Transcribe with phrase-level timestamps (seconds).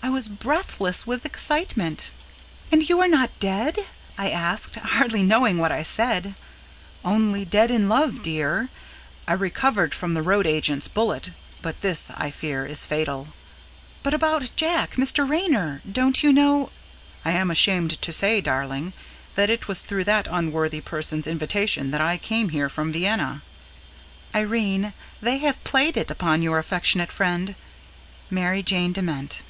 [0.00, 2.10] I was breathless with excitement.
[2.72, 3.80] "And you are not dead?"
[4.16, 6.34] I asked, hardly knowing what I said.
[7.04, 8.68] "Only dead in love, dear.
[9.26, 11.30] I recovered from the road agent's bullet,
[11.62, 13.28] but this, I fear, is fatal."
[14.04, 15.28] "But about Jack Mr.
[15.28, 15.82] Raynor?
[15.90, 16.70] Don't you know"
[17.26, 18.92] "I am ashamed to say, darling,
[19.34, 23.42] that it was through that unworthy person's invitation that I came here from Vienna."
[24.34, 27.54] Irene, they have played it upon your affectionate friend,
[28.30, 29.42] MARY JANE DEMENT.